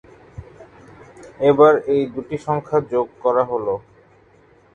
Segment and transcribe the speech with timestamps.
[1.49, 3.67] এবার এই দুটি সংখ্যা যোগ করা হল।